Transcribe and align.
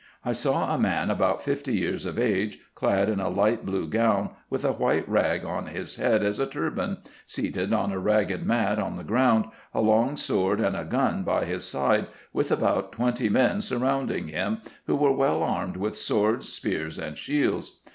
I 0.25 0.33
saw 0.33 0.73
a 0.73 0.79
man 0.79 1.11
about 1.11 1.43
fifty 1.43 1.73
years 1.77 2.07
of 2.07 2.17
age, 2.17 2.57
clad 2.73 3.07
in 3.07 3.19
a 3.19 3.29
light 3.29 3.63
blue 3.63 3.85
gown, 3.85 4.31
with 4.49 4.65
a 4.65 4.71
white 4.71 5.07
rag 5.07 5.45
on 5.45 5.67
his 5.67 5.97
head 5.97 6.23
as 6.23 6.39
a 6.39 6.47
turban, 6.47 6.97
seated 7.27 7.71
on 7.71 7.91
a 7.91 7.99
ragged 7.99 8.43
mat, 8.43 8.79
on 8.79 8.95
the 8.95 9.03
ground, 9.03 9.45
a 9.75 9.79
long 9.81 10.15
sword 10.15 10.59
and 10.59 10.75
a 10.75 10.85
gun 10.85 11.21
by 11.21 11.45
his 11.45 11.65
side, 11.65 12.07
with 12.33 12.51
about 12.51 12.91
twenty 12.91 13.29
men 13.29 13.61
surrounding 13.61 14.29
him, 14.29 14.63
who 14.87 14.95
were 14.95 15.13
well 15.13 15.43
armed 15.43 15.77
with 15.77 15.95
swords, 15.95 16.49
spears, 16.49 16.97
and 16.97 17.15
shields. 17.19 17.79